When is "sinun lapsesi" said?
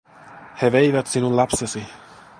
1.07-1.83